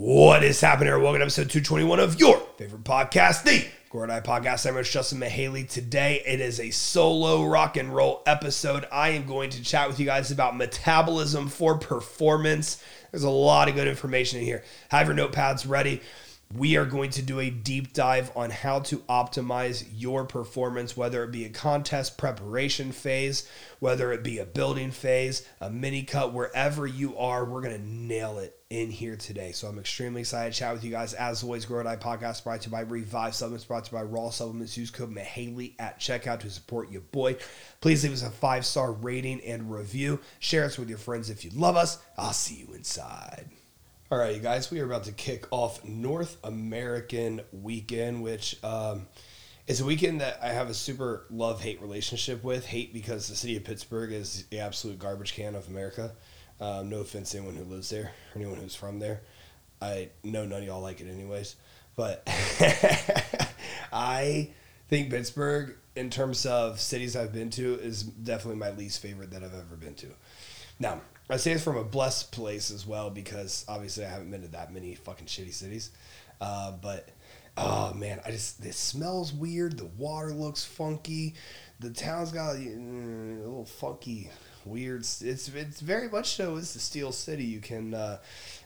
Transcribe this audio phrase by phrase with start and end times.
[0.00, 0.86] What is happening?
[0.86, 0.98] here?
[1.00, 4.64] Welcome to episode 221 of your favorite podcast, the Grow or Die Podcast.
[4.64, 5.68] I'm Rich Justin Mihaly.
[5.68, 8.86] Today it is a solo rock and roll episode.
[8.92, 12.80] I am going to chat with you guys about metabolism for performance.
[13.10, 14.62] There's a lot of good information in here.
[14.90, 16.00] Have your notepads ready
[16.54, 21.22] we are going to do a deep dive on how to optimize your performance, whether
[21.22, 23.46] it be a contest preparation phase,
[23.80, 27.86] whether it be a building phase, a mini cut, wherever you are, we're going to
[27.86, 29.52] nail it in here today.
[29.52, 31.12] So I'm extremely excited to chat with you guys.
[31.12, 33.98] As always, Grow or Die podcast brought to you by Revive Supplements, brought to you
[33.98, 34.76] by Raw Supplements.
[34.76, 37.36] Use code Mihaly at checkout to support your boy.
[37.82, 40.20] Please leave us a five star rating and review.
[40.38, 41.98] Share us with your friends if you love us.
[42.16, 43.50] I'll see you inside.
[44.10, 49.06] All right, you guys, we are about to kick off North American Weekend, which um,
[49.66, 52.64] is a weekend that I have a super love hate relationship with.
[52.64, 56.12] Hate because the city of Pittsburgh is the absolute garbage can of America.
[56.58, 59.20] Um, no offense to anyone who lives there or anyone who's from there.
[59.82, 61.56] I know none of y'all like it, anyways.
[61.94, 62.22] But
[63.92, 64.52] I
[64.88, 69.44] think Pittsburgh, in terms of cities I've been to, is definitely my least favorite that
[69.44, 70.06] I've ever been to.
[70.78, 74.42] Now, I say it's from a blessed place as well because obviously I haven't been
[74.42, 75.90] to that many fucking shitty cities.
[76.40, 77.08] Uh, but
[77.56, 79.76] oh man, I just it smells weird.
[79.76, 81.34] The water looks funky.
[81.80, 84.30] The town's got mm, a little funky,
[84.64, 85.00] weird.
[85.00, 86.56] It's it's very much so.
[86.56, 87.44] It's the steel city.
[87.44, 88.18] You can uh,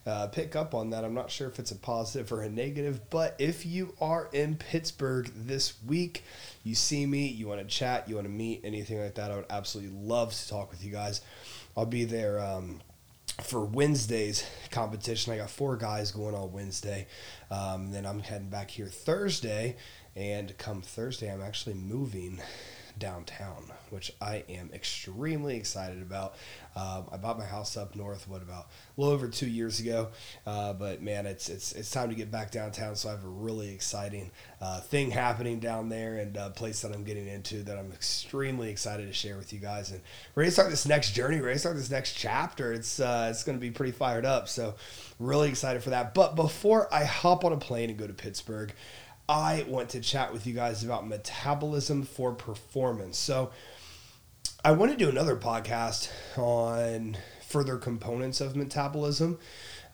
[0.06, 1.04] uh, pick up on that.
[1.04, 4.56] I'm not sure if it's a positive or a negative, but if you are in
[4.56, 6.24] Pittsburgh this week,
[6.62, 9.36] you see me, you want to chat, you want to meet, anything like that, I
[9.36, 11.22] would absolutely love to talk with you guys.
[11.76, 12.80] I'll be there um,
[13.40, 15.32] for Wednesday's competition.
[15.32, 17.06] I got four guys going on Wednesday.
[17.50, 19.76] Um, then I'm heading back here Thursday,
[20.14, 22.40] and come Thursday, I'm actually moving
[22.98, 26.34] downtown, which I am extremely excited about.
[26.74, 30.08] Um, I bought my house up north, what about a little over two years ago,
[30.46, 32.96] uh, but man, it's it's it's time to get back downtown.
[32.96, 36.92] So I have a really exciting uh, thing happening down there, and a place that
[36.92, 40.00] I'm getting into that I'm extremely excited to share with you guys, and
[40.34, 42.72] ready to start this next journey, ready to start this next chapter.
[42.72, 44.48] It's uh, it's going to be pretty fired up.
[44.48, 44.74] So
[45.18, 46.14] really excited for that.
[46.14, 48.72] But before I hop on a plane and go to Pittsburgh.
[49.32, 53.16] I want to chat with you guys about metabolism for performance.
[53.16, 53.50] So,
[54.62, 57.16] I want to do another podcast on
[57.48, 59.38] further components of metabolism,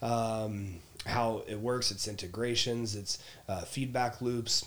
[0.03, 4.67] um, how it works, its integrations, its uh, feedback loops,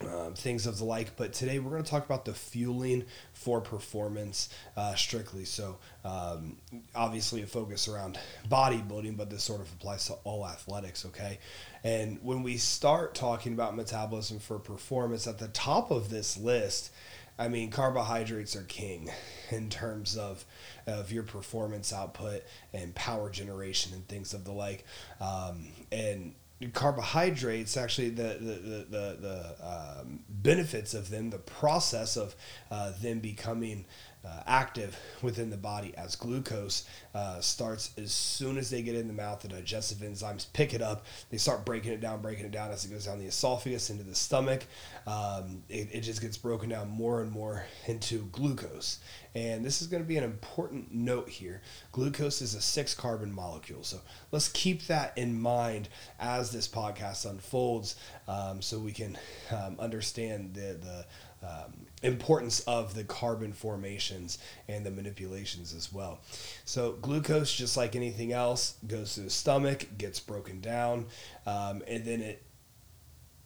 [0.00, 1.16] um, things of the like.
[1.16, 5.44] But today we're going to talk about the fueling for performance uh, strictly.
[5.44, 6.58] So, um,
[6.94, 11.38] obviously, a focus around bodybuilding, but this sort of applies to all athletics, okay?
[11.84, 16.90] And when we start talking about metabolism for performance, at the top of this list,
[17.38, 19.10] I mean, carbohydrates are king
[19.50, 20.44] in terms of,
[20.86, 22.42] of your performance output
[22.72, 24.84] and power generation and things of the like.
[25.20, 26.34] Um, and
[26.72, 32.34] carbohydrates actually the the the, the, the um, benefits of them the process of
[32.70, 33.84] uh, them becoming
[34.28, 39.08] uh, active within the body as glucose uh, starts as soon as they get in
[39.08, 39.40] the mouth.
[39.40, 41.04] The digestive enzymes pick it up.
[41.30, 44.04] They start breaking it down, breaking it down as it goes down the esophagus into
[44.04, 44.64] the stomach.
[45.06, 48.98] Um, it, it just gets broken down more and more into glucose.
[49.34, 51.62] And this is going to be an important note here.
[51.92, 53.84] Glucose is a six carbon molecule.
[53.84, 54.00] So
[54.32, 57.96] let's keep that in mind as this podcast unfolds
[58.26, 59.16] um, so we can
[59.50, 61.06] um, understand the, the
[61.46, 64.38] um, importance of the carbon formations
[64.68, 66.20] and the manipulations as well.
[66.64, 71.06] So, glucose, just like anything else, goes to the stomach, gets broken down,
[71.46, 72.42] um, and then it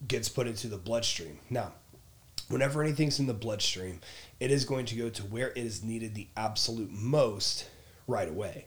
[0.07, 1.39] gets put into the bloodstream.
[1.49, 1.73] Now,
[2.49, 4.01] whenever anything's in the bloodstream,
[4.41, 7.69] it is going to go to where it is needed the absolute most
[8.07, 8.67] right away.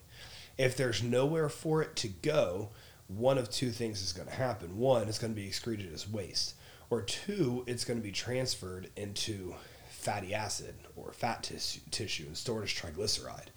[0.57, 2.69] If there's nowhere for it to go,
[3.07, 4.78] one of two things is going to happen.
[4.78, 6.56] One, it's going to be excreted as waste
[6.90, 9.56] or two, it's going to be transferred into
[10.05, 13.47] fatty acid or fat tis- tissue and stored as triglyceride.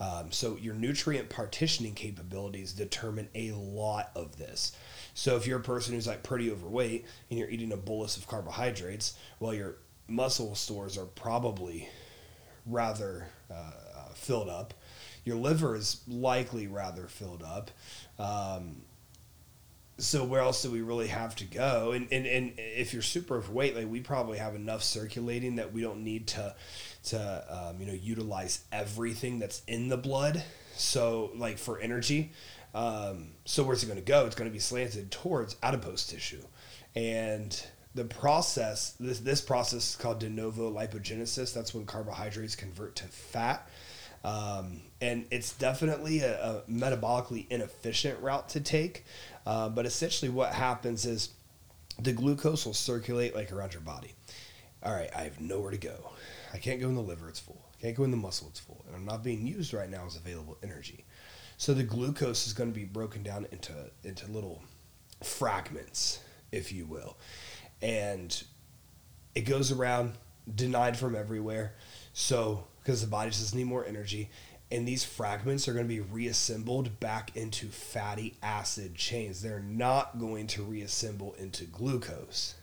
[0.00, 4.72] Um, so your nutrient partitioning capabilities determine a lot of this.
[5.14, 8.26] So if you're a person who's like pretty overweight and you're eating a bolus of
[8.26, 9.76] carbohydrates, well, your
[10.08, 11.88] muscle stores are probably
[12.66, 14.74] rather uh, uh filled up.
[15.24, 17.70] Your liver is likely rather filled up.
[18.18, 18.82] Um,
[19.98, 21.92] so where else do we really have to go?
[21.92, 25.82] And, and and if you're super overweight, like we probably have enough circulating that we
[25.82, 26.54] don't need to
[27.04, 30.42] to um, you know utilize everything that's in the blood.
[30.76, 32.32] So like for energy,
[32.74, 34.26] um, so where's it going to go?
[34.26, 36.42] It's going to be slanted towards adipose tissue,
[36.96, 37.64] and
[37.94, 41.54] the process this this process is called de novo lipogenesis.
[41.54, 43.68] That's when carbohydrates convert to fat.
[44.24, 49.04] Um, and it's definitely a, a, metabolically inefficient route to take.
[49.46, 51.28] Uh, but essentially, what happens is
[52.00, 54.14] the glucose will circulate like around your body.
[54.82, 56.10] All right, I have nowhere to go.
[56.52, 57.60] I can't go in the liver, it's full.
[57.78, 58.82] I can't go in the muscle, it's full.
[58.86, 61.04] And I'm not being used right now as available energy.
[61.56, 63.72] So the glucose is going to be broken down into,
[64.02, 64.62] into little
[65.22, 67.16] fragments, if you will.
[67.82, 68.42] And
[69.34, 70.14] it goes around
[70.52, 71.74] denied from everywhere.
[72.12, 74.28] So, because the body just needs more energy,
[74.70, 79.40] and these fragments are going to be reassembled back into fatty acid chains.
[79.40, 82.54] They're not going to reassemble into glucose.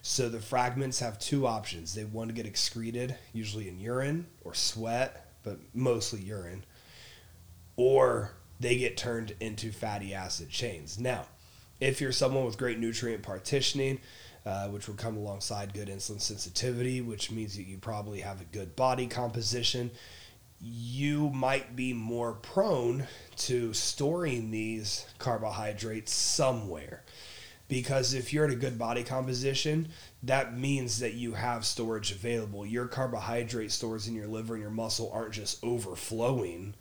[0.00, 1.94] So the fragments have two options.
[1.94, 6.64] They want to get excreted, usually in urine or sweat, but mostly urine,
[7.76, 10.98] or they get turned into fatty acid chains.
[10.98, 11.26] Now,
[11.80, 13.98] if you're someone with great nutrient partitioning,
[14.46, 18.44] uh, which will come alongside good insulin sensitivity, which means that you probably have a
[18.44, 19.90] good body composition.
[20.60, 23.06] You might be more prone
[23.36, 27.02] to storing these carbohydrates somewhere.
[27.66, 29.88] Because if you're in a good body composition,
[30.22, 32.66] that means that you have storage available.
[32.66, 36.74] Your carbohydrate stores in your liver and your muscle aren't just overflowing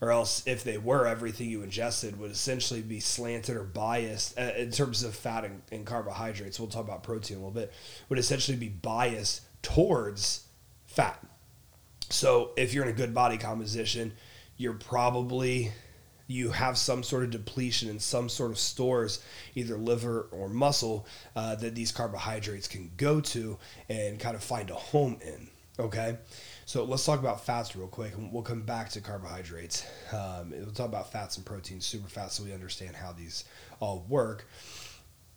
[0.00, 4.52] or else if they were, everything you ingested would essentially be slanted or biased uh,
[4.56, 6.58] in terms of fat and, and, carbohydrates.
[6.58, 7.72] We'll talk about protein a little bit.
[8.08, 10.46] Would essentially be biased towards
[10.86, 11.22] fat.
[12.08, 14.14] So if you're in a good body composition,
[14.56, 15.72] you're probably
[16.30, 19.22] you have some sort of depletion in some sort of stores,
[19.56, 21.04] either liver or muscle,
[21.34, 23.58] uh, that these carbohydrates can go to
[23.88, 25.48] and kind of find a home in.
[25.78, 26.16] Okay.
[26.70, 29.84] So let's talk about fats real quick, and we'll come back to carbohydrates.
[30.12, 33.42] Um, we'll talk about fats and proteins super fast so we understand how these
[33.80, 34.46] all work.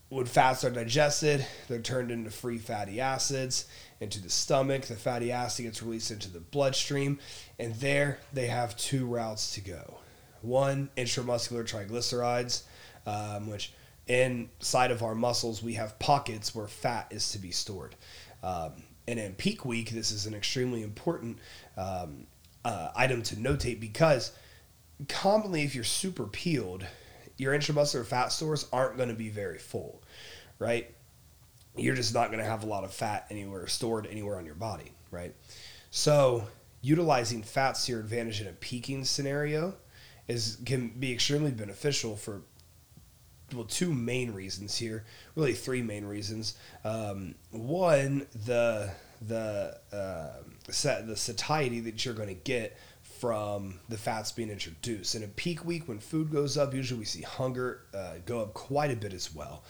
[0.10, 3.66] When fats are digested, they're turned into free fatty acids
[4.00, 4.84] into the stomach.
[4.84, 7.18] The fatty acid gets released into the bloodstream,
[7.58, 9.96] and there they have two routes to go.
[10.44, 12.62] One, intramuscular triglycerides,
[13.08, 13.74] um, which
[14.06, 17.96] inside of our muscles we have pockets where fat is to be stored.
[18.44, 21.38] Um, and in peak week, this is an extremely important
[21.78, 22.28] um,
[22.64, 24.32] uh, item to notate because
[25.10, 26.86] commonly, if you're super peeled,
[27.38, 30.02] your intramuscular fat stores aren't going to be very full,
[30.60, 30.94] right?
[31.76, 34.56] You're just not going to have a lot of fat anywhere stored anywhere on your
[34.56, 35.36] body, right?
[35.90, 36.48] So,
[36.82, 39.76] utilizing fats to your advantage in a peaking scenario
[40.28, 42.44] is can be extremely beneficial for
[43.54, 45.06] well, two main reasons here.
[45.36, 46.56] Really, three main reasons.
[46.84, 48.92] Um, one, the
[49.22, 52.78] the uh, the satiety that you're going to get
[53.20, 55.16] from the fats being introduced.
[55.16, 58.54] In a peak week, when food goes up, usually we see hunger uh, go up
[58.54, 59.64] quite a bit as well.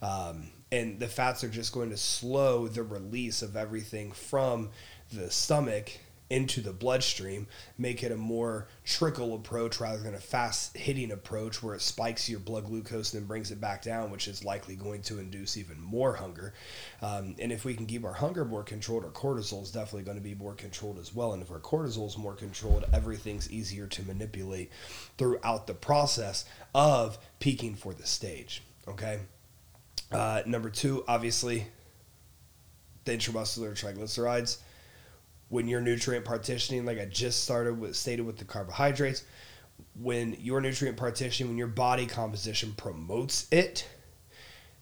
[0.00, 4.70] Um, and the fats are just going to slow the release of everything from
[5.12, 5.90] the stomach
[6.30, 11.60] into the bloodstream, make it a more trickle approach rather than a fast hitting approach
[11.60, 14.76] where it spikes your blood glucose and then brings it back down, which is likely
[14.76, 16.54] going to induce even more hunger.
[17.02, 20.16] Um, and if we can keep our hunger more controlled, our cortisol is definitely going
[20.16, 21.32] to be more controlled as well.
[21.32, 24.70] And if our cortisol is more controlled, everything's easier to manipulate
[25.18, 26.44] throughout the process
[26.74, 28.62] of peaking for the stage.
[28.86, 29.18] Okay.
[30.12, 31.66] Uh, number two, obviously,
[33.04, 34.58] the intramuscular triglycerides
[35.50, 39.24] when you're nutrient partitioning, like I just started with stated with the carbohydrates,
[40.00, 43.86] when your nutrient partitioning, when your body composition promotes it,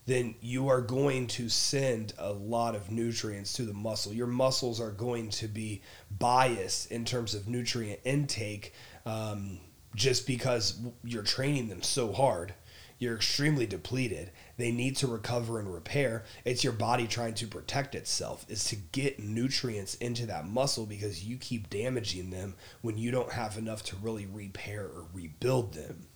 [0.05, 4.13] then you are going to send a lot of nutrients to the muscle.
[4.13, 5.83] Your muscles are going to be
[6.19, 8.75] biased in terms of nutrient intake
[9.07, 9.59] um,
[9.95, 12.55] just because you're training them so hard
[12.99, 14.33] you're extremely depleted.
[14.57, 16.25] They need to recover and repair.
[16.45, 21.25] It's your body trying to protect itself, is to get nutrients into that muscle because
[21.25, 26.09] you keep damaging them when you don't have enough to really repair or rebuild them.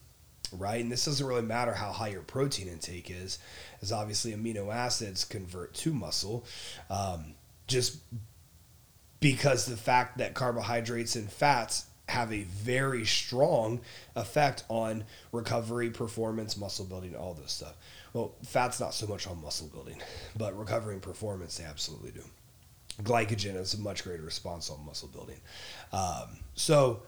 [0.53, 0.83] Right?
[0.83, 3.39] And this doesn't really matter how high your protein intake is,
[3.81, 6.45] as obviously amino acids convert to muscle.
[6.91, 7.35] Um,
[7.67, 7.99] just
[9.21, 13.81] because the fact that carbohydrates and fats have a very strong
[14.15, 17.75] effect on recovery, performance, muscle building, all this stuff.
[18.13, 19.97] Well, fat's not so much on muscle building,
[20.37, 22.23] but recovering performance, they absolutely do.
[23.03, 25.41] Glycogen has a much greater response on muscle building.
[25.93, 27.03] Um, so,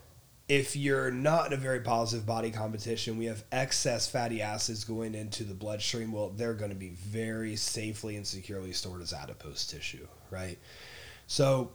[0.48, 5.14] if you're not in a very positive body composition, we have excess fatty acids going
[5.14, 6.12] into the bloodstream.
[6.12, 10.58] Well, they're going to be very safely and securely stored as adipose tissue, right?
[11.26, 11.72] So,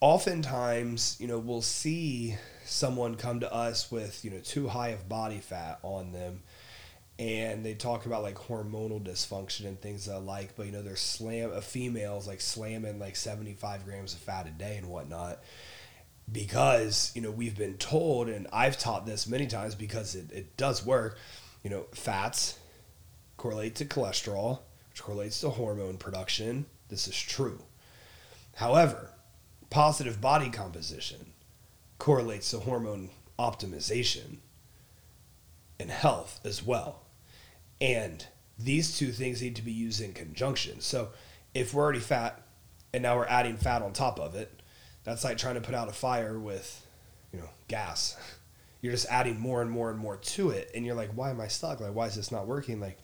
[0.00, 5.08] oftentimes, you know, we'll see someone come to us with, you know, too high of
[5.08, 6.42] body fat on them
[7.18, 11.52] and they talk about like hormonal dysfunction and things like, but you know, they're slam
[11.52, 15.42] a female's like slamming like 75 grams of fat a day and whatnot.
[16.30, 20.56] because you know we've been told and i've taught this many times because it, it
[20.56, 21.18] does work
[21.62, 22.58] you know fats
[23.36, 24.58] correlate to cholesterol
[24.90, 27.60] which correlates to hormone production this is true
[28.56, 29.10] however
[29.76, 31.32] positive body composition
[31.98, 34.38] correlates to hormone optimization
[35.78, 37.02] and health as well
[37.80, 38.26] and
[38.58, 41.10] these two things need to be used in conjunction so
[41.54, 42.40] if we're already fat
[42.94, 44.62] and now we're adding fat on top of it
[45.06, 46.84] that's like trying to put out a fire with,
[47.32, 48.16] you know, gas.
[48.82, 51.40] You're just adding more and more and more to it, and you're like, why am
[51.40, 51.80] I stuck?
[51.80, 52.78] Like, why is this not working?
[52.78, 52.98] Like,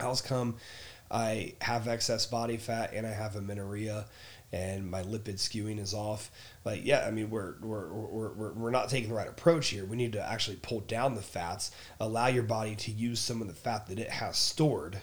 [0.00, 0.56] how's come
[1.10, 4.06] I have excess body fat and I have amenorrhea
[4.54, 6.30] and my lipid skewing is off.
[6.64, 9.84] Like, yeah, I mean, we're, we're, we're, we're, we're not taking the right approach here.
[9.84, 13.48] We need to actually pull down the fats, allow your body to use some of
[13.48, 15.00] the fat that it has stored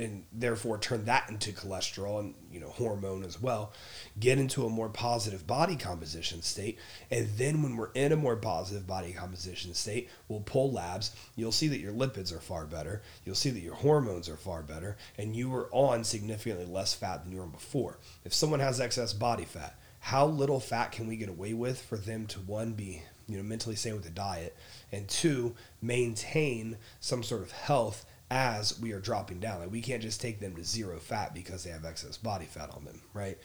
[0.00, 3.72] and therefore turn that into cholesterol and you know hormone as well
[4.18, 6.78] get into a more positive body composition state
[7.10, 11.14] and then when we're in a more positive body composition state we'll pull labs.
[11.36, 13.02] You'll see that your lipids are far better.
[13.24, 17.24] You'll see that your hormones are far better and you are on significantly less fat
[17.24, 17.98] than you were before.
[18.24, 21.96] If someone has excess body fat how little fat can we get away with for
[21.96, 24.56] them to one be you know mentally sane with the diet
[24.90, 29.60] and two maintain some sort of health as we are dropping down.
[29.60, 32.70] Like we can't just take them to zero fat because they have excess body fat
[32.74, 33.38] on them, right?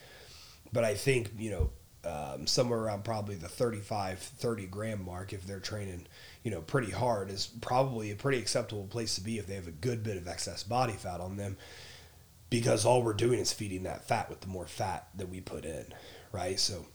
[0.72, 1.70] But I think, you know,
[2.08, 6.06] um, somewhere around probably the 35, 30 gram mark, if they're training,
[6.44, 9.68] you know, pretty hard, is probably a pretty acceptable place to be if they have
[9.68, 11.58] a good bit of excess body fat on them
[12.50, 15.66] because all we're doing is feeding that fat with the more fat that we put
[15.66, 15.86] in,
[16.32, 16.60] right?
[16.60, 16.86] So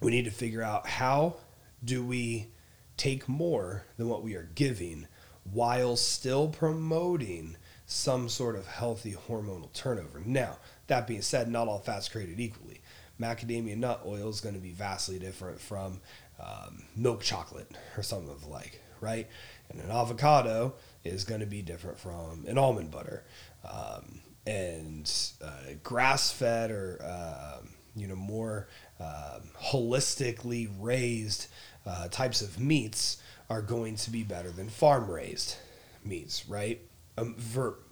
[0.00, 1.36] we need to figure out how
[1.84, 2.48] do we
[2.96, 5.06] take more than what we are giving
[5.52, 10.20] while still promoting some sort of healthy hormonal turnover.
[10.24, 12.80] Now, that being said, not all fats created equally.
[13.20, 16.00] Macadamia nut oil is going to be vastly different from
[16.40, 19.26] um, milk chocolate or something of the like, right?
[19.70, 23.24] And an avocado is going to be different from an almond butter.
[23.68, 25.10] Um, and
[25.42, 27.58] uh, grass fed or, uh,
[27.96, 28.68] you know, more
[29.00, 31.48] uh, holistically raised
[31.86, 33.18] uh, types of meats
[33.50, 35.56] are going to be better than farm raised
[36.04, 36.80] meats, right?
[37.16, 37.36] Um,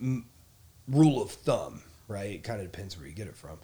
[0.00, 0.26] m-
[0.88, 2.30] rule of thumb, right?
[2.30, 3.58] It kind of depends where you get it from.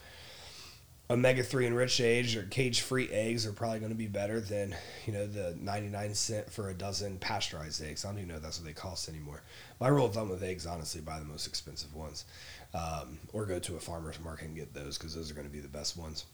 [1.10, 4.74] Omega three enriched eggs or cage free eggs are probably going to be better than
[5.04, 8.04] you know the ninety nine cent for a dozen pasteurized eggs.
[8.04, 9.42] I don't even know if that's what they cost anymore.
[9.78, 12.24] My rule of thumb with eggs, honestly, buy the most expensive ones,
[12.72, 15.52] um, or go to a farmer's market and get those because those are going to
[15.52, 16.24] be the best ones.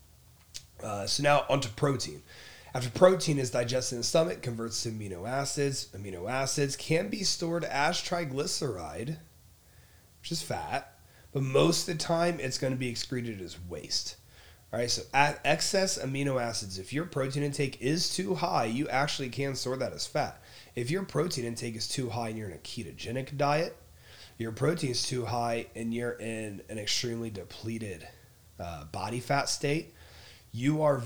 [0.80, 2.22] Uh, so now onto protein.
[2.74, 5.88] After protein is digested in the stomach, converts to amino acids.
[5.96, 9.16] Amino acids can be stored as triglyceride,
[10.20, 10.98] which is fat,
[11.32, 14.16] but most of the time it's going to be excreted as waste.
[14.70, 19.30] All right, so excess amino acids, if your protein intake is too high, you actually
[19.30, 20.42] can store that as fat.
[20.74, 23.78] If your protein intake is too high and you're in a ketogenic diet,
[24.36, 28.06] your protein is too high and you're in an extremely depleted
[28.60, 29.94] uh, body fat state,
[30.52, 31.02] you are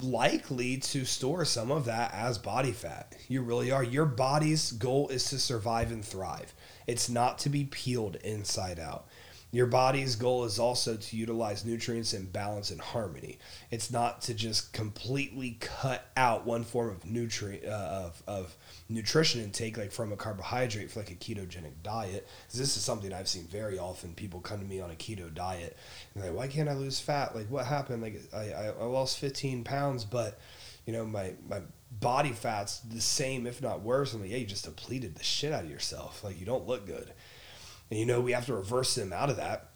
[0.00, 3.14] likely to store some of that as body fat.
[3.28, 3.82] You really are.
[3.82, 6.54] Your body's goal is to survive and thrive.
[6.86, 9.06] It's not to be peeled inside out.
[9.54, 13.38] Your body's goal is also to utilize nutrients in balance and harmony.
[13.70, 18.56] It's not to just completely cut out one form of nutrient uh, of, of
[18.88, 22.26] nutrition intake, like from a carbohydrate for like a ketogenic diet.
[22.52, 24.12] This is something I've seen very often.
[24.14, 25.76] People come to me on a keto diet
[26.16, 27.36] and like, why can't I lose fat?
[27.36, 28.02] Like, what happened?
[28.02, 30.40] Like, I, I lost 15 pounds, but
[30.84, 31.60] you know my my
[32.00, 34.14] body fat's the same, if not worse.
[34.14, 36.24] I'm like, yeah, you just depleted the shit out of yourself.
[36.24, 37.12] Like, you don't look good.
[37.90, 39.68] And you know, we have to reverse them out of that.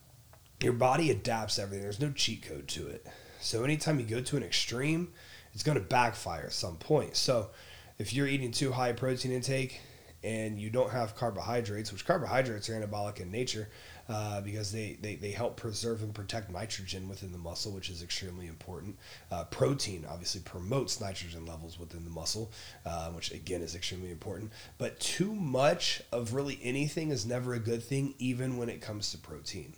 [0.61, 1.83] Your body adapts everything.
[1.83, 3.07] There's no cheat code to it.
[3.39, 5.13] So anytime you go to an extreme,
[5.53, 7.15] it's going to backfire at some point.
[7.15, 7.49] So
[7.97, 9.79] if you're eating too high protein intake
[10.23, 13.69] and you don't have carbohydrates, which carbohydrates are anabolic in nature,
[14.09, 18.03] uh, because they, they, they help preserve and protect nitrogen within the muscle, which is
[18.03, 18.97] extremely important.
[19.31, 22.51] Uh, protein obviously promotes nitrogen levels within the muscle,
[22.85, 24.51] uh, which again is extremely important.
[24.77, 29.11] But too much of really anything is never a good thing, even when it comes
[29.11, 29.73] to protein.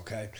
[0.00, 0.30] Okay.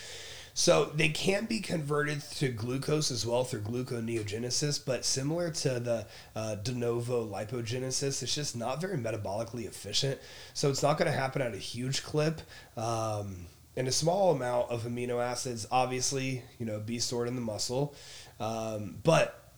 [0.59, 6.07] So they can be converted to glucose as well through gluconeogenesis, but similar to the
[6.35, 10.19] uh, de novo lipogenesis, it's just not very metabolically efficient.
[10.55, 12.41] So it's not going to happen at a huge clip.
[12.77, 13.47] Um,
[13.77, 17.95] and a small amount of amino acids, obviously, you know, be stored in the muscle,
[18.41, 19.53] um, but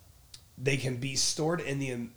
[0.59, 2.11] they can be stored in the in,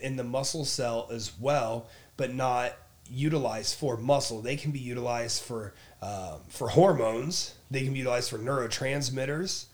[0.00, 2.74] in the muscle cell as well, but not
[3.10, 4.40] utilized for muscle.
[4.40, 7.54] They can be utilized for um, for hormones.
[7.70, 9.66] They can be utilized for neurotransmitters,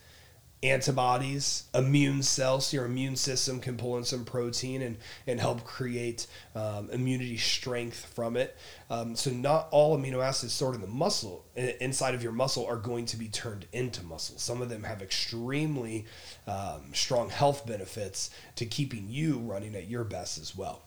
[0.63, 2.73] antibodies, immune cells.
[2.73, 8.07] Your immune system can pull in some protein and, and help create um, immunity strength
[8.15, 8.57] from it.
[8.91, 12.77] Um, so, not all amino acids stored in the muscle, inside of your muscle, are
[12.77, 14.39] going to be turned into muscle.
[14.39, 16.07] Some of them have extremely
[16.47, 20.86] um, strong health benefits to keeping you running at your best as well.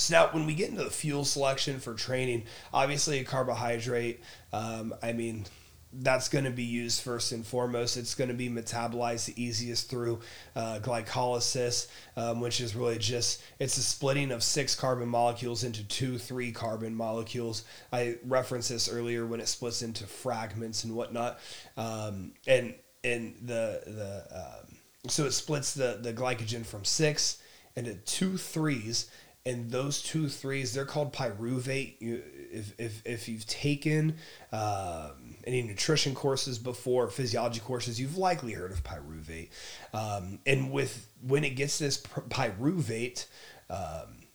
[0.00, 4.20] So now, when we get into the fuel selection for training, obviously a carbohydrate.
[4.52, 5.46] Um, I mean,
[5.92, 7.96] that's going to be used first and foremost.
[7.96, 10.20] It's going to be metabolized the easiest through
[10.54, 15.82] uh, glycolysis, um, which is really just it's a splitting of six carbon molecules into
[15.84, 17.64] two three carbon molecules.
[17.92, 21.40] I referenced this earlier when it splits into fragments and whatnot,
[21.76, 24.76] um, and and the the um,
[25.08, 27.42] so it splits the the glycogen from six
[27.76, 29.10] into two threes
[29.46, 34.16] and those two threes they're called pyruvate you, if, if, if you've taken
[34.52, 39.48] um, any nutrition courses before physiology courses you've likely heard of pyruvate
[39.94, 43.26] um, and with when it gets this pyruvate
[43.70, 44.26] um,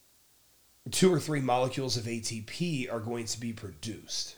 [0.92, 4.36] two or three molecules of atp are going to be produced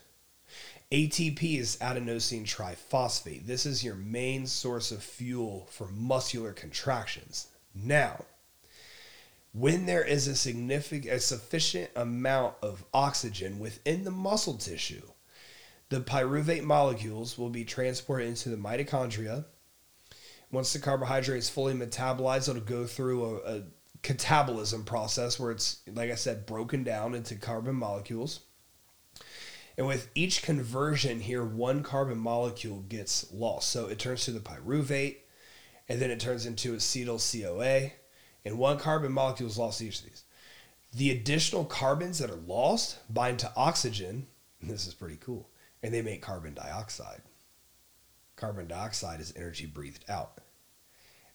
[0.90, 3.46] ATP is adenosine triphosphate.
[3.46, 7.48] This is your main source of fuel for muscular contractions.
[7.76, 8.24] Now,
[9.58, 15.02] when there is a significant a sufficient amount of oxygen within the muscle tissue
[15.90, 19.46] the pyruvate molecules will be transported into the mitochondria.
[20.52, 23.64] Once the carbohydrate is fully metabolized it'll go through a, a
[24.04, 28.42] catabolism process where it's like i said broken down into carbon molecules.
[29.78, 33.70] And with each conversion here one carbon molecule gets lost.
[33.70, 35.18] So it turns to the pyruvate
[35.88, 37.92] and then it turns into acetyl coa
[38.48, 40.24] and one carbon molecule is lost to each of these.
[40.94, 44.28] The additional carbons that are lost bind to oxygen,
[44.62, 45.50] this is pretty cool,
[45.84, 47.22] and they make carbon dioxide.
[48.38, 50.40] Carbon dioxide is energy breathed out.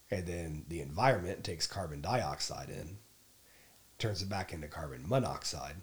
[0.09, 2.97] And then the environment takes carbon dioxide in,
[3.99, 5.75] turns it back into carbon monoxide.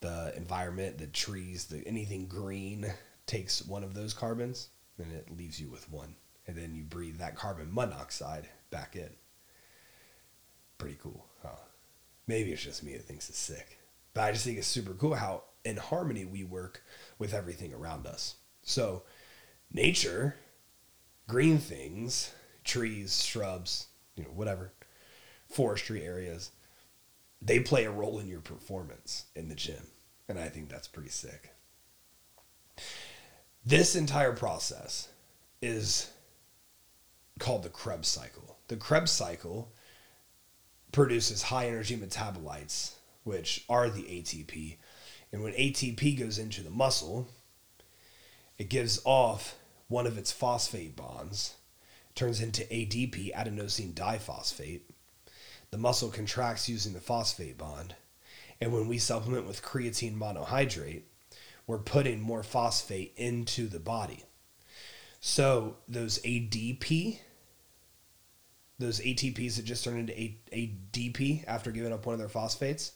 [0.00, 2.92] The environment, the trees, the anything green
[3.26, 6.16] takes one of those carbons and it leaves you with one.
[6.46, 9.10] And then you breathe that carbon monoxide back in.
[10.78, 11.56] Pretty cool, huh?
[12.26, 13.78] Maybe it's just me that thinks it's sick.
[14.14, 16.82] But I just think it's super cool how in harmony we work
[17.18, 18.36] with everything around us.
[18.62, 19.02] So,
[19.72, 20.36] nature,
[21.28, 22.32] green things,
[22.64, 24.72] trees, shrubs, you know, whatever,
[25.48, 26.50] forestry areas,
[27.42, 29.86] they play a role in your performance in the gym.
[30.28, 31.52] And I think that's pretty sick.
[33.64, 35.08] This entire process
[35.60, 36.10] is
[37.38, 38.58] called the Krebs cycle.
[38.68, 39.72] The Krebs cycle
[40.92, 42.92] produces high energy metabolites,
[43.24, 44.76] which are the ATP.
[45.32, 47.28] And when ATP goes into the muscle,
[48.58, 49.56] it gives off
[49.88, 51.56] one of its phosphate bonds,
[52.14, 54.80] turns into ADP, adenosine diphosphate.
[55.70, 57.94] The muscle contracts using the phosphate bond.
[58.60, 61.02] And when we supplement with creatine monohydrate,
[61.66, 64.24] we're putting more phosphate into the body.
[65.20, 67.18] So those ADP
[68.78, 72.92] those ATPs that just turn into a, ADP after giving up one of their phosphates.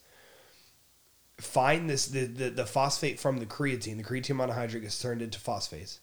[1.38, 3.97] Find this the, the, the phosphate from the creatine.
[3.97, 6.01] The creatine monohydrate gets turned into phosphates.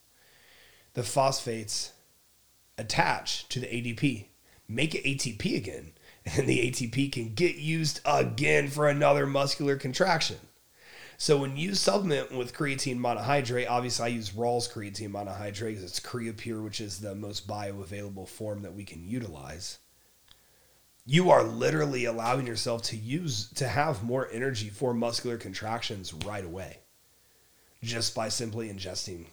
[0.93, 1.91] The phosphates
[2.77, 4.25] attach to the ADP,
[4.67, 5.91] make it ATP again,
[6.25, 10.37] and the ATP can get used again for another muscular contraction.
[11.19, 15.99] So when you supplement with creatine monohydrate, obviously I use Raw's creatine monohydrate because it's
[15.99, 19.79] Creapure, which is the most bioavailable form that we can utilize.
[21.07, 26.45] You are literally allowing yourself to use to have more energy for muscular contractions right
[26.45, 26.79] away,
[27.81, 29.25] just by simply ingesting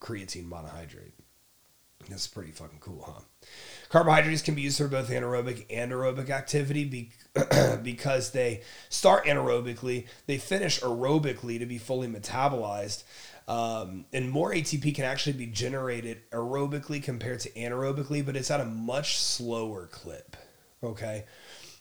[0.00, 1.12] creatine monohydrate.
[2.08, 3.46] That's pretty fucking cool, huh?
[3.90, 7.10] Carbohydrates can be used for both anaerobic and aerobic activity be-
[7.82, 13.02] because they start anaerobically, they finish aerobically to be fully metabolized.
[13.48, 18.60] Um, and more ATP can actually be generated aerobically compared to anaerobically, but it's at
[18.60, 20.36] a much slower clip.
[20.84, 21.24] Okay.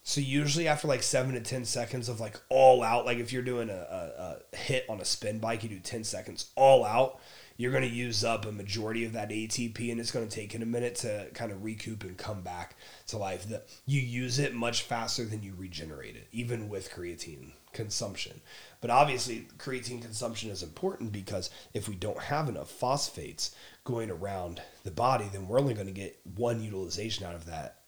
[0.04, 3.44] So usually after like seven to ten seconds of like all out, like if you're
[3.44, 7.20] doing a, a, a HIIT on a spin bike, you do ten seconds all out
[7.60, 10.56] you're going to use up a majority of that ATP and it's going to take
[10.56, 13.50] it a minute to kind of recoup and come back to life.
[13.50, 18.40] That you use it much faster than you regenerate it, even with creatine consumption.
[18.80, 24.62] But obviously, creatine consumption is important because if we don't have enough phosphates going around
[24.86, 27.82] the body, then we're only going to get one utilization out of that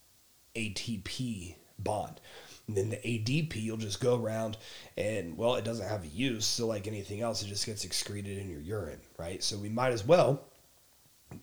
[0.53, 2.19] ATP bond.
[2.67, 4.57] And then the ADP, you'll just go around
[4.97, 6.45] and, well, it doesn't have a use.
[6.45, 9.43] So, like anything else, it just gets excreted in your urine, right?
[9.43, 10.41] So, we might as well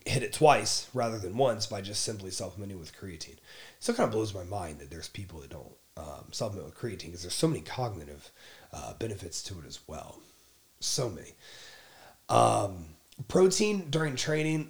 [0.05, 3.37] hit it twice rather than once by just simply supplementing with creatine.
[3.79, 7.07] Still kind of blows my mind that there's people that don't um, supplement with creatine
[7.07, 8.31] because there's so many cognitive
[8.73, 10.19] uh, benefits to it as well.
[10.79, 11.33] So many.
[12.29, 12.85] Um,
[13.27, 14.69] protein during training,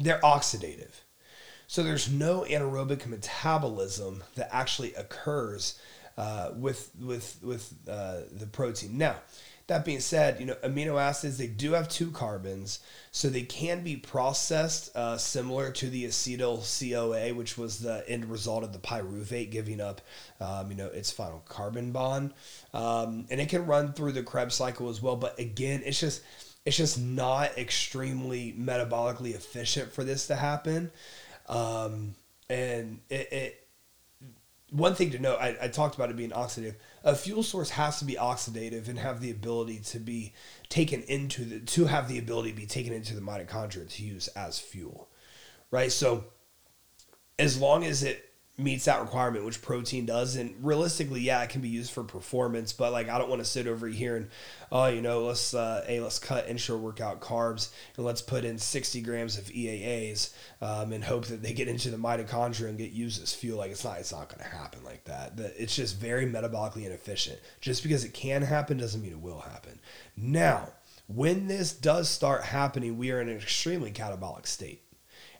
[0.00, 0.92] they're oxidative.
[1.66, 5.78] So there's no anaerobic metabolism that actually occurs
[6.16, 8.96] uh, with with with uh, the protein.
[8.96, 9.16] Now,
[9.66, 12.78] that being said, you know amino acids they do have two carbons,
[13.10, 18.30] so they can be processed uh, similar to the acetyl CoA, which was the end
[18.30, 20.00] result of the pyruvate giving up,
[20.40, 22.32] um, you know, its final carbon bond,
[22.72, 25.16] um, and it can run through the Krebs cycle as well.
[25.16, 26.22] But again, it's just
[26.64, 30.90] it's just not extremely metabolically efficient for this to happen.
[31.48, 32.14] Um,
[32.48, 33.68] and it, it,
[34.70, 36.74] one thing to note, I, I, talked about it being oxidative.
[37.04, 40.32] A fuel source has to be oxidative and have the ability to be
[40.68, 44.26] taken into the to have the ability to be taken into the mitochondria to use
[44.28, 45.08] as fuel,
[45.70, 45.92] right?
[45.92, 46.24] So,
[47.38, 48.28] as long as it
[48.58, 50.36] meets that requirement, which protein does.
[50.36, 53.44] And realistically, yeah, it can be used for performance, but like I don't want to
[53.44, 54.28] sit over here and,
[54.72, 58.56] oh, you know, let's uh, hey, let's cut intra workout carbs and let's put in
[58.58, 62.92] 60 grams of EAAs um, and hope that they get into the mitochondria and get
[62.92, 63.58] used as fuel.
[63.58, 65.34] Like it's not, it's not going to happen like that.
[65.58, 67.38] It's just very metabolically inefficient.
[67.60, 69.80] Just because it can happen doesn't mean it will happen.
[70.16, 70.70] Now,
[71.08, 74.82] when this does start happening, we are in an extremely catabolic state.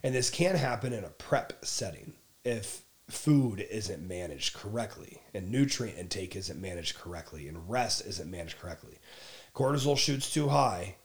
[0.03, 2.13] And this can happen in a prep setting.
[2.45, 8.59] If food isn't managed correctly and nutrient intake isn't managed correctly and rest isn't managed
[8.59, 8.99] correctly.
[9.55, 10.95] Cortisol shoots too high,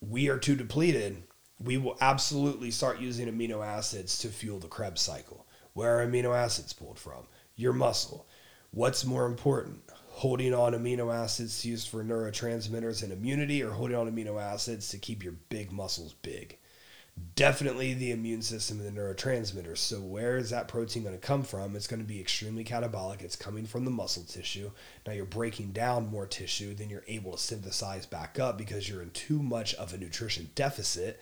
[0.00, 1.24] we are too depleted,
[1.58, 5.46] we will absolutely start using amino acids to fuel the Krebs cycle.
[5.72, 7.26] Where are amino acids pulled from?
[7.56, 8.26] Your muscle.
[8.70, 9.80] What's more important?
[10.08, 14.98] Holding on amino acids used for neurotransmitters and immunity, or holding on amino acids to
[14.98, 16.58] keep your big muscles big?
[17.36, 19.78] Definitely the immune system and the neurotransmitters.
[19.78, 21.76] So where is that protein going to come from?
[21.76, 23.22] It's going to be extremely catabolic.
[23.22, 24.70] It's coming from the muscle tissue.
[25.06, 29.02] Now you're breaking down more tissue than you're able to synthesize back up because you're
[29.02, 31.20] in too much of a nutrition deficit.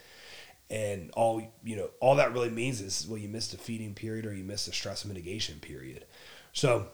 [0.71, 4.25] And all you know, all that really means is well, you missed a feeding period
[4.25, 6.07] or you missed a stress mitigation period.
[6.53, 6.87] So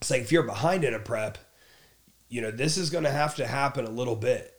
[0.00, 1.38] it's like if you're behind in a prep,
[2.28, 4.51] you know, this is going to have to happen a little bit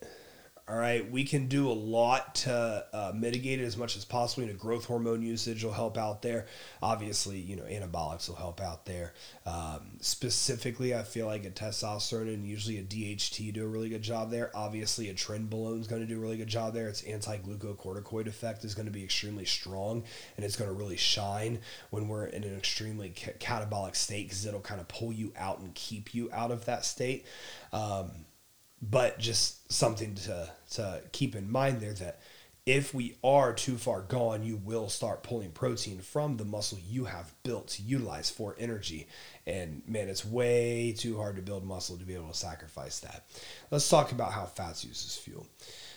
[0.66, 4.44] all right, we can do a lot to uh, mitigate it as much as possible.
[4.44, 6.46] You know, growth hormone usage will help out there.
[6.82, 9.14] Obviously, you know, anabolics will help out there.
[9.46, 14.02] Um, specifically, I feel like a testosterone and usually a DHT do a really good
[14.02, 14.52] job there.
[14.56, 16.88] Obviously, a trenbolone is going to do a really good job there.
[16.88, 20.02] Its anti-glucocorticoid effect is going to be extremely strong,
[20.38, 24.62] and it's going to really shine when we're in an extremely catabolic state because it'll
[24.62, 27.26] kind of pull you out and keep you out of that state.
[27.74, 28.12] Um,
[28.90, 32.20] but just something to to keep in mind there that
[32.66, 37.06] if we are too far gone, you will start pulling protein from the muscle you
[37.06, 39.08] have built to utilize for energy.
[39.46, 43.26] And man, it's way too hard to build muscle to be able to sacrifice that.
[43.70, 45.46] Let's talk about how fats use as fuel.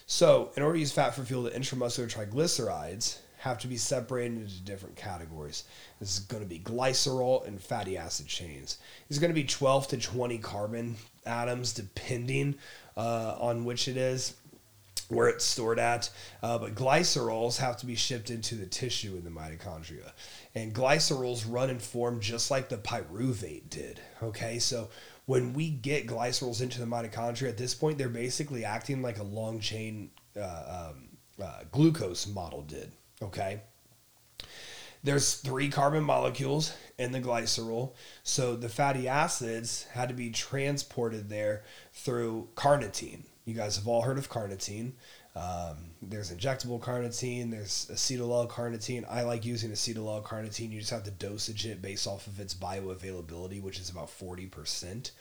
[0.07, 4.39] So, in order to use fat for fuel, the intramuscular triglycerides have to be separated
[4.39, 5.65] into different categories.
[6.01, 8.79] This is going to be glycerol and fatty acid chains.
[9.09, 12.57] It's going to be 12 to 20 carbon atoms, depending
[12.97, 14.35] uh, on which it is
[15.09, 16.11] where it's stored at.
[16.43, 20.13] Uh, but glycerols have to be shipped into the tissue in the mitochondria.
[20.55, 24.01] And glycerols run and form just like the pyruvate did.
[24.23, 24.89] Okay, so
[25.27, 29.25] when we get glycerols into the mitochondria, at this point, they're basically acting like a
[29.25, 31.09] long chain uh, um,
[31.43, 32.93] uh, glucose model did.
[33.23, 33.61] Okay.
[35.07, 37.93] There's three carbon molecules in the glycerol.
[38.25, 43.23] So the fatty acids had to be transported there through carnitine.
[43.45, 44.95] You guys have all heard of carnitine.
[45.37, 49.05] Um, there's injectable carnitine, there's acetyl L-carnitine.
[49.09, 50.73] I like using acetyl L-carnitine.
[50.73, 55.13] You just have to dosage it based off of its bioavailability, which is about 40%.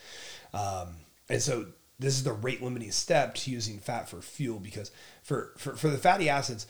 [0.52, 0.96] Um,
[1.28, 1.66] and so
[1.98, 4.90] this is the rate limiting step to using fat for fuel because
[5.22, 6.66] for, for, for the fatty acids,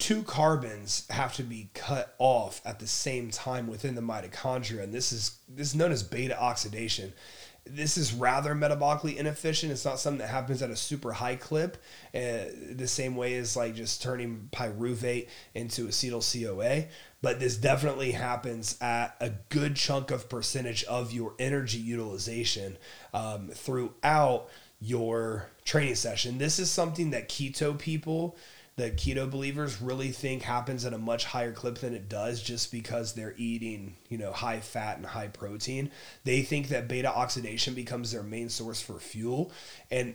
[0.00, 4.92] two carbons have to be cut off at the same time within the mitochondria and
[4.92, 7.12] this is this is known as beta oxidation.
[7.66, 9.70] This is rather metabolically inefficient.
[9.70, 11.76] It's not something that happens at a super high clip
[12.14, 16.88] uh, the same way as like just turning pyruvate into acetyl coa
[17.22, 22.78] but this definitely happens at a good chunk of percentage of your energy utilization
[23.12, 24.48] um, throughout
[24.80, 26.38] your training session.
[26.38, 28.36] This is something that keto people
[28.80, 32.72] the keto believers really think happens at a much higher clip than it does just
[32.72, 35.90] because they're eating, you know, high fat and high protein.
[36.24, 39.52] They think that beta oxidation becomes their main source for fuel.
[39.90, 40.14] And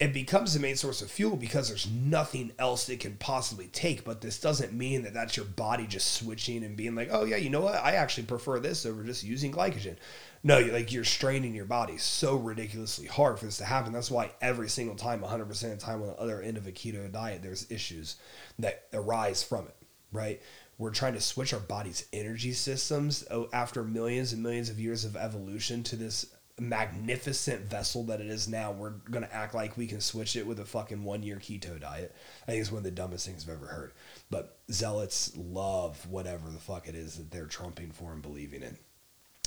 [0.00, 4.02] it becomes the main source of fuel because there's nothing else it can possibly take.
[4.02, 7.36] But this doesn't mean that that's your body just switching and being like, oh, yeah,
[7.36, 7.76] you know what?
[7.76, 9.96] I actually prefer this over just using glycogen.
[10.42, 13.92] No, like you're straining your body so ridiculously hard for this to happen.
[13.92, 16.72] That's why every single time, 100% of the time on the other end of a
[16.72, 18.16] keto diet, there's issues
[18.58, 19.76] that arise from it,
[20.12, 20.40] right?
[20.78, 25.04] We're trying to switch our body's energy systems oh, after millions and millions of years
[25.04, 26.24] of evolution to this
[26.58, 30.58] magnificent vessel that it is now, we're gonna act like we can switch it with
[30.58, 32.14] a fucking one year keto diet.
[32.44, 33.92] I think it's one of the dumbest things I've ever heard.
[34.30, 38.78] But zealots love whatever the fuck it is that they're trumping for and believing in.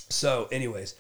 [0.10, 0.96] So, anyways,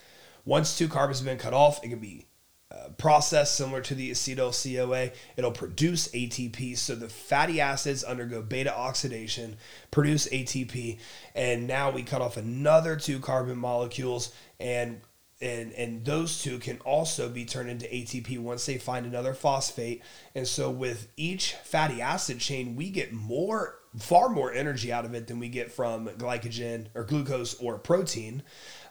[0.45, 2.27] once two carbons have been cut off, it can be
[2.73, 5.11] uh, processed similar to the acetyl CoA.
[5.37, 6.77] It'll produce ATP.
[6.77, 9.57] So the fatty acids undergo beta oxidation,
[9.91, 10.97] produce ATP,
[11.35, 15.01] and now we cut off another two carbon molecules and
[15.41, 20.01] and and those two can also be turned into ATP once they find another phosphate.
[20.33, 25.13] And so with each fatty acid chain, we get more far more energy out of
[25.13, 28.41] it than we get from glycogen or glucose or protein.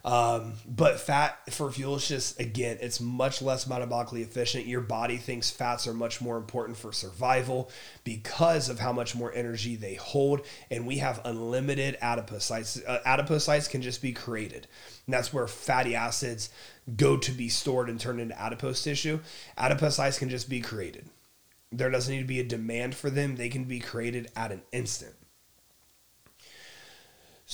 [0.05, 4.67] Um, but fat for fuel is just again, it's much less metabolically efficient.
[4.67, 7.71] Your body thinks fats are much more important for survival
[8.03, 12.83] because of how much more energy they hold, and we have unlimited adipocytes.
[12.85, 14.67] Uh, adipocytes can just be created,
[15.07, 16.51] and that's where fatty acids
[16.97, 19.21] go to be stored and turned into adipose tissue.
[19.57, 21.09] Adipocytes can just be created.
[21.71, 24.62] There doesn't need to be a demand for them; they can be created at an
[24.73, 25.15] instant.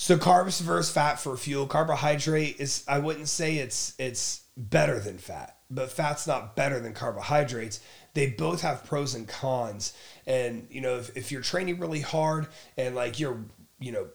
[0.01, 1.67] So carbs versus fat for fuel.
[1.67, 6.93] Carbohydrate is I wouldn't say it's it's better than fat, but fat's not better than
[6.93, 7.81] carbohydrates.
[8.13, 9.91] They both have pros and cons.
[10.25, 13.43] And you know, if, if you're training really hard and like you're,
[13.81, 14.07] you know,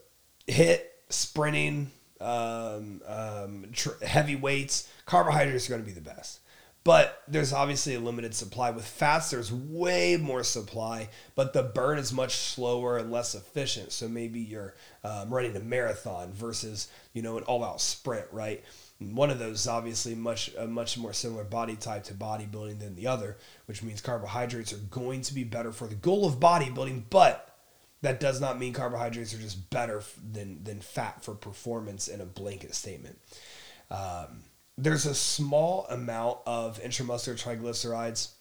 [0.46, 6.40] hit sprinting, um, um, tr- heavy weights, carbohydrates are going to be the best
[6.84, 8.70] but there's obviously a limited supply.
[8.70, 13.90] With fats, there's way more supply, but the burn is much slower and less efficient.
[13.90, 18.62] So maybe you're um, running a marathon versus you know an all-out sprint, right?
[18.98, 22.94] One of those is obviously much a much more similar body type to bodybuilding than
[22.94, 27.04] the other, which means carbohydrates are going to be better for the goal of bodybuilding,
[27.08, 27.56] but
[28.02, 32.26] that does not mean carbohydrates are just better than than fat for performance in a
[32.26, 33.18] blanket statement.
[33.90, 34.44] Um,
[34.76, 38.32] there's a small amount of intramuscular triglycerides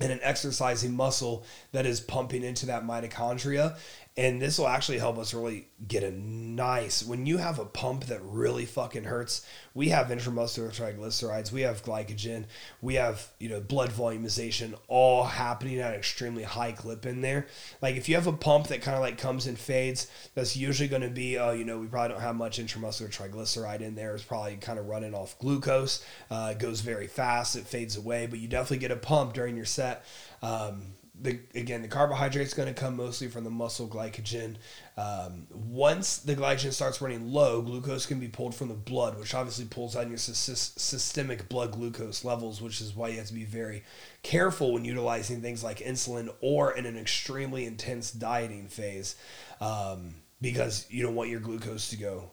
[0.00, 3.76] in an exercising muscle that is pumping into that mitochondria
[4.18, 8.04] and this will actually help us really get a nice when you have a pump
[8.06, 12.44] that really fucking hurts we have intramuscular triglycerides we have glycogen
[12.82, 17.46] we have you know blood volumization all happening at an extremely high clip in there.
[17.80, 20.88] Like if you have a pump that kind of like comes and fades that's usually
[20.88, 24.14] going to be oh you know we probably don't have much intramuscular triglyceride in there.
[24.14, 28.26] It's probably kind of running off glucose uh, it goes very fast it fades away
[28.26, 30.04] but you definitely get a pump during your set.
[30.42, 34.56] Um, the again the carbohydrates going to come mostly from the muscle glycogen.
[34.96, 39.34] Um, once the glycogen starts running low, glucose can be pulled from the blood, which
[39.34, 43.34] obviously pulls down your sy- systemic blood glucose levels, which is why you have to
[43.34, 43.84] be very
[44.22, 49.16] careful when utilizing things like insulin or in an extremely intense dieting phase,
[49.60, 52.30] um, because you don't want your glucose to go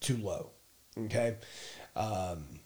[0.00, 0.50] too low.
[0.98, 1.36] Okay.
[1.96, 2.60] Um,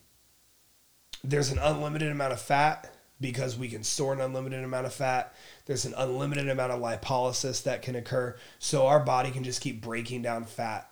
[1.22, 5.32] there's an unlimited amount of fat because we can store an unlimited amount of fat.
[5.64, 8.36] There's an unlimited amount of lipolysis that can occur.
[8.58, 10.90] So our body can just keep breaking down fat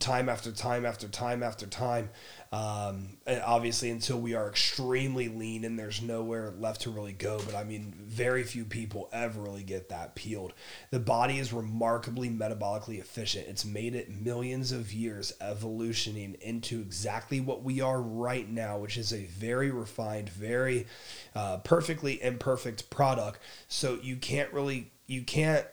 [0.00, 2.10] time after time after time after time.
[2.52, 7.40] Um, obviously, until we are extremely lean and there's nowhere left to really go.
[7.44, 10.54] But I mean, very few people ever really get that peeled.
[10.90, 13.46] The body is remarkably metabolically efficient.
[13.48, 18.96] It's made it millions of years evolutioning into exactly what we are right now, which
[18.96, 20.86] is a very refined, very
[21.34, 23.38] uh, perfectly imperfect product.
[23.68, 25.66] So you can't really, you can't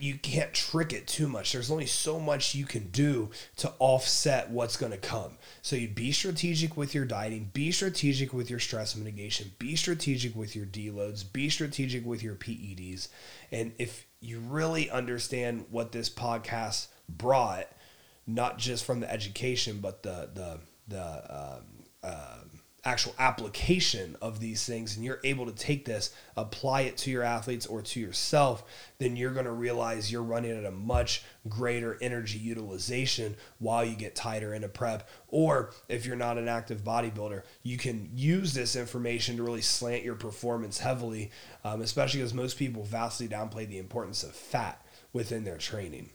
[0.00, 1.52] you can't trick it too much.
[1.52, 5.38] There's only so much you can do to offset what's going to come.
[5.62, 10.36] So you be strategic with your dieting, be strategic with your stress mitigation, be strategic
[10.36, 13.08] with your deloads, be strategic with your PEDs.
[13.50, 17.66] And if you really understand what this podcast brought,
[18.26, 21.64] not just from the education, but the the the um,
[22.02, 22.38] uh,
[22.84, 27.24] actual application of these things and you're able to take this apply it to your
[27.24, 28.62] athletes or to yourself
[28.98, 33.94] then you're going to realize you're running at a much greater energy utilization while you
[33.94, 35.08] get tighter into prep.
[35.28, 40.04] Or if you're not an active bodybuilder you can use this information to really slant
[40.04, 41.32] your performance heavily
[41.64, 46.10] um, especially because most people vastly downplay the importance of fat within their training.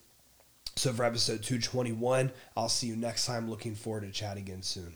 [0.76, 3.50] So for episode 221 i'll see you next time.
[3.50, 4.94] Looking forward to chat again soon